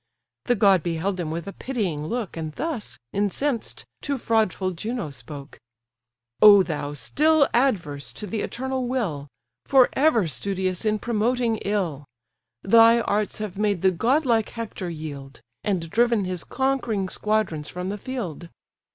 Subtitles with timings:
[0.45, 5.59] The god beheld him with a pitying look, And thus, incensed, to fraudful Juno spoke:
[6.41, 9.27] "O thou, still adverse to the eternal will,
[9.67, 12.05] For ever studious in promoting ill!
[12.63, 17.97] Thy arts have made the godlike Hector yield, And driven his conquering squadrons from the
[17.99, 18.49] field.